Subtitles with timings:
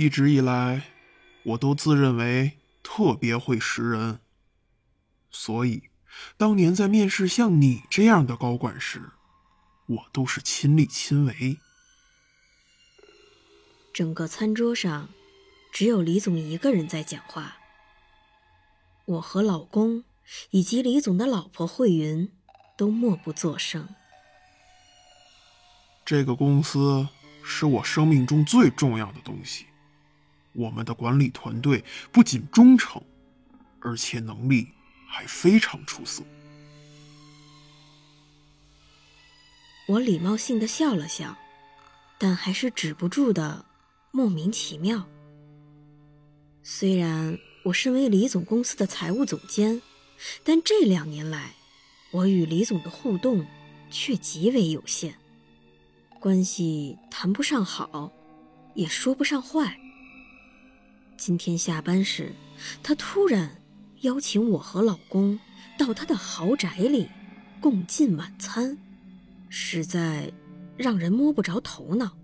[0.00, 0.84] 一直以来，
[1.42, 4.20] 我都自认为特别会识人，
[5.30, 5.90] 所以
[6.38, 9.10] 当年在面试像你这样的高管时，
[9.86, 11.58] 我都是亲力亲为。
[13.92, 15.10] 整个餐桌上，
[15.70, 17.58] 只有李总一个人在讲话。
[19.04, 20.04] 我和老公
[20.52, 22.32] 以及李总的老婆慧云
[22.74, 23.86] 都默不作声。
[26.06, 27.06] 这个公司
[27.44, 29.66] 是我生命中最重要的东西。
[30.52, 33.02] 我们的管理团队不仅忠诚，
[33.80, 34.68] 而且能力
[35.06, 36.22] 还非常出色。
[39.86, 41.36] 我礼貌性的笑了笑，
[42.18, 43.64] 但还是止不住的
[44.10, 45.08] 莫名其妙。
[46.62, 49.82] 虽然我身为李总公司的财务总监，
[50.44, 51.54] 但这两年来，
[52.12, 53.46] 我与李总的互动
[53.90, 55.14] 却极为有限，
[56.20, 58.12] 关系谈不上好，
[58.74, 59.80] 也说不上坏。
[61.20, 62.32] 今天下班时，
[62.82, 63.60] 他突然
[64.00, 65.38] 邀请我和老公
[65.76, 67.10] 到他的豪宅里
[67.60, 68.78] 共进晚餐，
[69.50, 70.32] 实在
[70.78, 72.16] 让人摸不着头脑。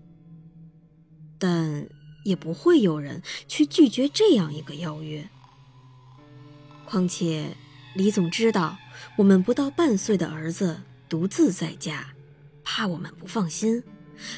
[1.37, 1.87] 但
[2.23, 5.29] 也不会有人去拒绝这样一个邀约。
[6.83, 7.55] 况且
[7.93, 8.79] 李总知道
[9.15, 12.15] 我们不到半岁的儿子独自在家，
[12.63, 13.83] 怕我们不放心，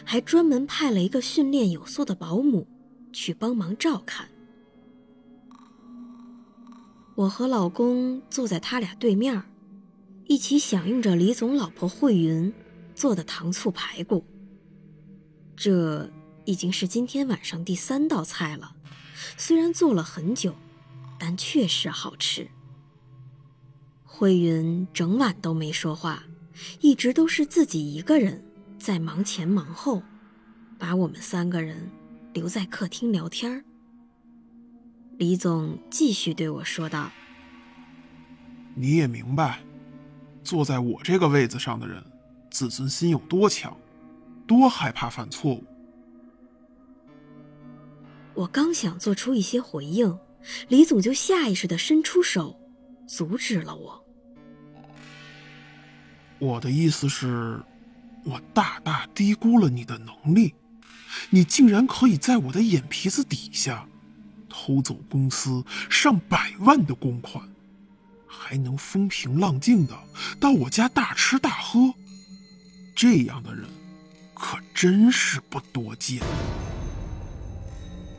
[0.04, 2.68] 还专门派了一个训练有素的保姆
[3.14, 4.28] 去帮忙照看。
[7.20, 9.44] 我和老公坐在他俩对面，
[10.28, 12.54] 一起享用着李总老婆慧云
[12.96, 14.26] 做的糖醋排骨。
[15.54, 16.10] 这
[16.46, 18.74] 已经是今天晚上第三道菜了，
[19.36, 20.56] 虽然做了很久，
[21.20, 22.48] 但确实好吃。
[24.06, 26.24] 慧云整晚都没说话，
[26.80, 28.42] 一直都是自己一个人
[28.80, 30.02] 在忙前忙后，
[30.78, 31.92] 把我们三个人
[32.34, 33.66] 留在客厅聊天儿。
[35.20, 37.12] 李总继续对我说道
[38.74, 39.60] ：“你也明白，
[40.46, 42.02] 坐在我这个位子上的人，
[42.50, 43.76] 自尊心有多强，
[44.48, 45.62] 多害怕犯错误。”
[48.34, 50.18] 我刚想做出一些回应，
[50.70, 52.58] 李总就下意识的伸出手，
[53.06, 54.02] 阻止了我。
[56.40, 57.62] 我的意思是，
[58.24, 60.56] 我大大低估了你的能力，
[61.30, 63.86] 你竟然可以在我的眼皮子底下。
[64.62, 67.48] 偷走公司上百万的公款，
[68.28, 69.98] 还能风平浪静的
[70.38, 71.94] 到我家大吃大喝，
[72.94, 73.66] 这样的人
[74.34, 76.22] 可真是不多见。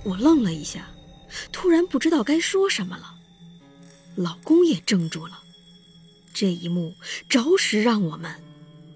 [0.03, 0.87] 我愣了一下，
[1.53, 3.17] 突然不知道该说什么了。
[4.17, 5.41] 老公也怔住了，
[6.33, 6.95] 这一幕
[7.29, 8.43] 着实让我们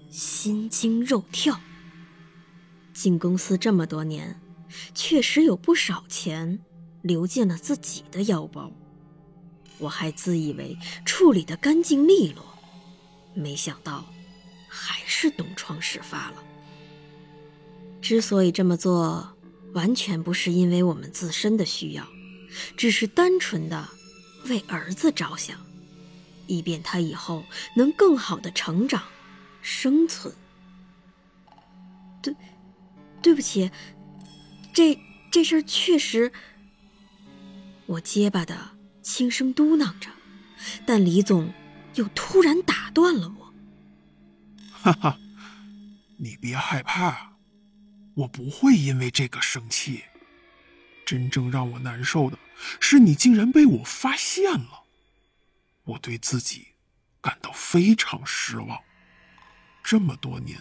[0.09, 1.59] 心惊肉跳。
[2.91, 4.41] 进公司这么多年，
[4.95, 6.59] 确实有不少钱。
[7.05, 8.71] 流进了自己的腰包，
[9.77, 12.43] 我还自以为处理的干净利落，
[13.35, 14.03] 没想到
[14.67, 16.43] 还是东窗事发了。
[18.01, 19.37] 之所以这么做，
[19.73, 22.07] 完全不是因为我们自身的需要，
[22.75, 23.87] 只是单纯的
[24.47, 25.59] 为儿子着想，
[26.47, 27.43] 以便他以后
[27.77, 29.03] 能更好的成长、
[29.61, 30.33] 生存。
[32.23, 32.35] 对，
[33.21, 33.69] 对不起，
[34.73, 34.99] 这
[35.29, 36.31] 这事儿确实。
[37.87, 40.09] 我结巴的轻声嘟囔着，
[40.87, 41.53] 但李总
[41.93, 43.53] 又突然打断了我
[44.73, 45.19] ：“哈哈，
[46.17, 47.37] 你别害怕，
[48.15, 50.03] 我不会因为这个生气。
[51.05, 52.39] 真正让我难受的
[52.79, 54.83] 是，你竟然被我发现了。
[55.83, 56.69] 我对自己
[57.21, 58.79] 感到非常失望。
[59.83, 60.59] 这么多年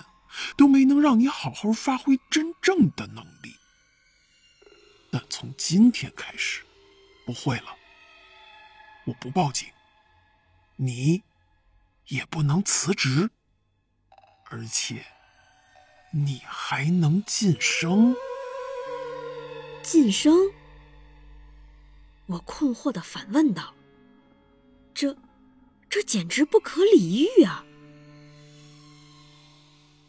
[0.58, 3.56] 都没能让你好好发挥真正的能力，
[5.10, 6.62] 但从今天开始。”
[7.24, 7.76] 不会了，
[9.04, 9.68] 我不报警，
[10.76, 11.22] 你
[12.08, 13.30] 也不能辞职，
[14.50, 15.04] 而且
[16.12, 18.14] 你还能晋升。
[19.82, 20.34] 晋升？
[22.26, 23.74] 我困惑的反问道
[24.94, 25.16] ：“这，
[25.90, 27.64] 这简直不可理喻啊！”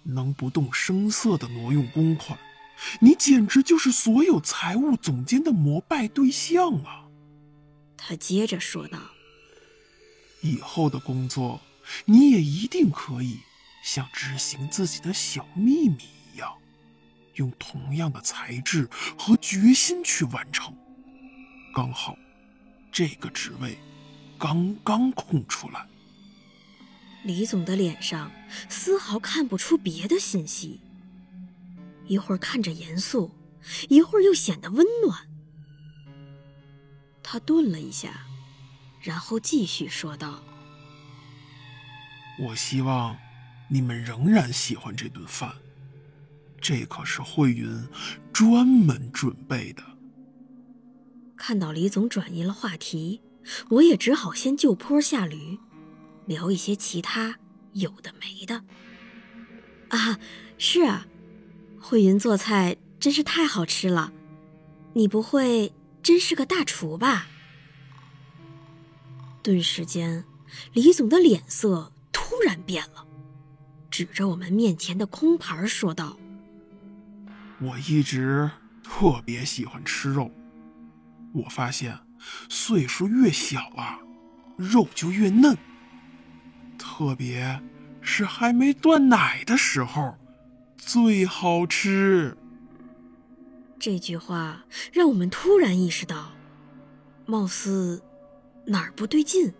[0.03, 2.37] 能不动声色的挪用公款，
[3.01, 7.04] 你简直就是所有财务总监的膜拜对象啊！
[8.07, 8.99] 他接着说道
[10.41, 11.59] ：“以后的工作，
[12.05, 13.39] 你也一定可以
[13.83, 16.55] 像执行自己的小秘密一样，
[17.33, 18.87] 用同样的才智
[19.17, 20.71] 和决心去完成。
[21.73, 22.15] 刚好，
[22.91, 23.75] 这个职位
[24.37, 25.87] 刚刚空出来。”
[27.25, 28.31] 李总的脸上
[28.69, 30.79] 丝毫看不出别的信息，
[32.05, 33.31] 一会儿看着严肃，
[33.89, 35.27] 一会儿又显得温暖。
[37.35, 38.21] 他顿了一下，
[39.01, 40.41] 然后继续说道
[42.39, 43.17] ：“我希望
[43.67, 45.53] 你们仍然喜欢这顿饭，
[46.61, 47.89] 这可是慧云
[48.31, 49.83] 专门准备的。”
[51.35, 53.19] 看到李总转移了话题，
[53.71, 55.59] 我也只好先就坡下驴。
[56.25, 57.37] 聊一些其他
[57.73, 58.63] 有的没的
[59.89, 60.17] 啊，
[60.57, 61.05] 是啊，
[61.81, 64.13] 慧云做菜真是太好吃了，
[64.93, 65.73] 你不会
[66.05, 67.25] 真是个大厨吧？
[69.41, 70.23] 顿时间，
[70.71, 73.07] 李总的脸色突然变了，
[73.89, 76.15] 指着我们面前的空盘说道
[77.59, 78.51] ：“我一直
[78.83, 80.29] 特别喜欢吃肉，
[81.33, 81.97] 我发现
[82.49, 83.97] 岁数越小啊，
[84.57, 85.57] 肉就越嫩。”
[86.77, 87.59] 特别
[87.99, 90.15] 是还没断奶的时候，
[90.77, 92.37] 最好吃。
[93.85, 96.31] 这句话让我们突然意识到，
[97.27, 98.01] 貌似
[98.65, 99.53] 哪儿不对劲。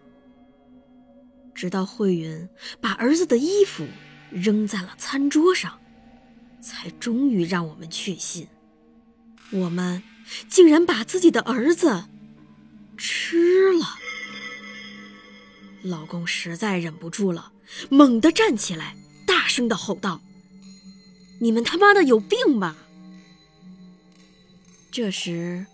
[1.54, 2.50] 直到慧云
[2.82, 3.86] 把儿子的衣服
[4.32, 5.80] 扔在了餐桌上，
[6.60, 8.48] 才终于让我们确信，
[9.52, 10.02] 我们
[10.50, 12.06] 竟然把自己的儿子
[12.98, 13.86] 吃了。
[15.84, 17.52] 老公实在忍不住了，
[17.92, 18.96] 猛地站起来，
[19.28, 20.20] 大声的吼道
[21.40, 22.76] ：“你们他妈的有病吧！”
[24.96, 25.66] 这时，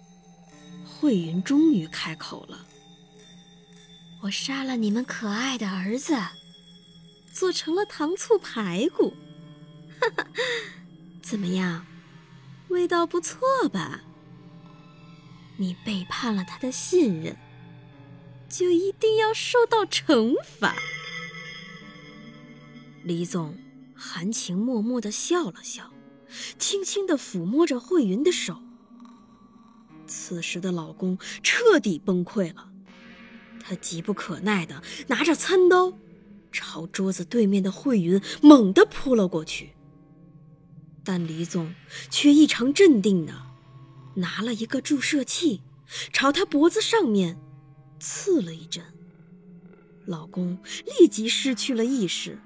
[0.83, 2.65] 慧云终于开口了
[4.23, 6.17] ：“我杀了你们可爱的儿子，
[7.31, 9.13] 做成了糖醋排骨，
[9.99, 10.27] 哈哈，
[11.21, 11.85] 怎么样，
[12.69, 14.01] 味道不错吧？
[15.57, 17.37] 你背叛了他的信任。”
[18.49, 20.75] 就一定要受到惩罚。
[23.03, 23.55] 李总
[23.93, 25.93] 含情脉脉的笑了笑，
[26.57, 28.59] 轻轻的抚摸着慧云的手。
[30.11, 32.69] 此时的老公彻底崩溃了，
[33.61, 35.93] 他急不可耐的拿着餐刀，
[36.51, 39.71] 朝桌子对面的慧云猛地扑了过去。
[41.05, 41.73] 但李总
[42.09, 43.33] 却异常镇定的
[44.15, 45.61] 拿了一个注射器，
[46.11, 47.39] 朝他脖子上面。
[47.99, 48.83] 刺了一针，
[50.05, 50.57] 老公
[50.99, 52.39] 立即失去了意识，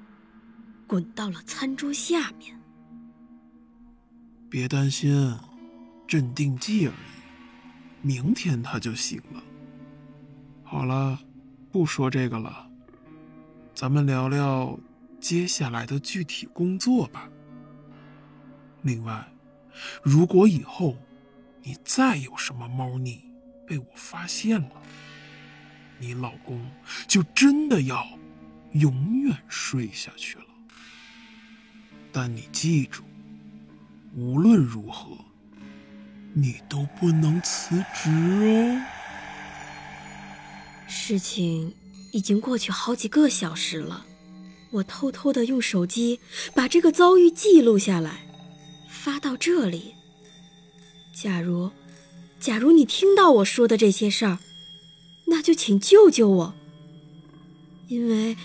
[0.85, 2.61] 滚到了餐桌下面。
[4.49, 5.33] 别担心，
[6.05, 7.24] 镇定剂而已，
[8.05, 9.43] 明天他就醒了。
[10.63, 11.19] 好了，
[11.71, 12.69] 不说这个了，
[13.73, 14.77] 咱们聊聊
[15.19, 17.27] 接下来的具体工作吧。
[18.83, 19.27] 另外，
[20.03, 20.95] 如果以后
[21.63, 23.23] 你再有什么猫腻
[23.65, 24.69] 被我发现了，
[25.97, 26.63] 你老公
[27.07, 28.05] 就真的要
[28.73, 30.45] 永远睡下去了。
[32.11, 33.03] 但你记住，
[34.13, 35.17] 无论如何，
[36.37, 38.81] 你都不能辞职哦。
[40.85, 41.73] 事情
[42.11, 44.05] 已经过去好几个小时了，
[44.71, 46.19] 我偷偷的用手机
[46.53, 48.27] 把这个遭遇记录下来，
[48.89, 49.95] 发到这里。
[51.13, 51.71] 假如，
[52.39, 54.39] 假如你听到我说的这些事儿。
[55.27, 56.53] 那就请救救我，
[57.87, 58.37] 因为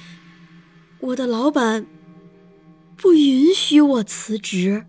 [1.01, 1.85] 我的老板
[2.97, 4.87] 不允许我辞职。